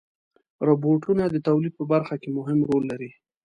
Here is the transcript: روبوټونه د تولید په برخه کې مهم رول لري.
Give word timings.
روبوټونه 0.67 1.23
د 1.29 1.35
تولید 1.47 1.73
په 1.79 1.83
برخه 1.91 2.15
کې 2.21 2.29
مهم 2.37 2.59
رول 2.69 2.83
لري. 2.91 3.09